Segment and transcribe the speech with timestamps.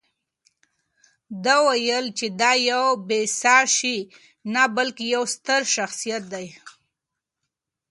[1.43, 3.97] ده وویل چې دا یو بې ساه شی
[4.53, 6.47] نه، بلکې یو ستر شخصیت دی.